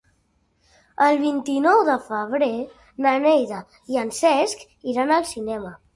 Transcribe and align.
El 1.07 1.17
vint-i-nou 1.25 1.83
de 1.89 1.97
febrer 2.07 2.49
na 3.07 3.13
Neida 3.27 3.61
i 3.95 4.03
en 4.05 4.13
Cesc 4.21 4.65
iran 4.95 5.15
al 5.21 5.29
cinema. 5.35 5.77